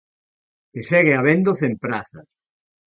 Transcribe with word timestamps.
Que 0.71 0.81
segue 0.89 1.13
habendo 1.15 1.51
cen 1.59 1.73
prazas. 1.83 2.27